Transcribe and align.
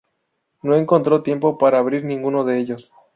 No 0.63 0.75
encontró 0.75 1.21
tiempo 1.21 1.59
para 1.59 1.77
abrir 1.77 2.03
ninguno 2.05 2.43
de 2.43 2.57
ellos. 2.57 2.91